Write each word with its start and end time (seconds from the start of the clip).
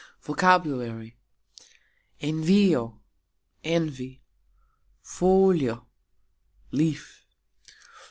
VOCABULARY. 0.23 1.15
envio: 2.23 3.01
envy. 3.63 4.23
folio: 4.99 5.85
leaf. 6.71 7.23